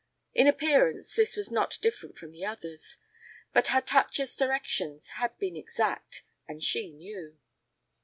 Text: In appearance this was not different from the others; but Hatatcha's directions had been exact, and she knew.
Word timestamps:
In 0.33 0.47
appearance 0.47 1.13
this 1.15 1.35
was 1.35 1.51
not 1.51 1.77
different 1.79 2.17
from 2.17 2.31
the 2.31 2.43
others; 2.43 2.97
but 3.53 3.67
Hatatcha's 3.67 4.35
directions 4.35 5.09
had 5.19 5.37
been 5.37 5.55
exact, 5.55 6.23
and 6.47 6.63
she 6.63 6.91
knew. 6.91 7.37